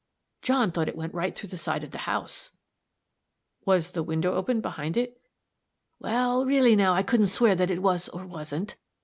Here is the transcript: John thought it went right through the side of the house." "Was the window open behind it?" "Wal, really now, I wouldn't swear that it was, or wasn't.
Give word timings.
John 0.41 0.71
thought 0.71 0.87
it 0.89 0.95
went 0.95 1.13
right 1.13 1.35
through 1.35 1.49
the 1.49 1.59
side 1.59 1.83
of 1.83 1.91
the 1.91 1.99
house." 2.09 2.49
"Was 3.65 3.91
the 3.91 4.01
window 4.01 4.33
open 4.33 4.59
behind 4.59 4.97
it?" 4.97 5.21
"Wal, 5.99 6.43
really 6.43 6.75
now, 6.75 6.95
I 6.95 7.01
wouldn't 7.01 7.29
swear 7.29 7.53
that 7.53 7.69
it 7.69 7.83
was, 7.83 8.09
or 8.09 8.25
wasn't. 8.25 8.77